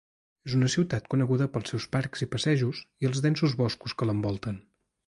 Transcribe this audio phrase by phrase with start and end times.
[0.49, 4.61] És una ciutat coneguda pels seus parcs i passejos i els densos boscos que l'envolten.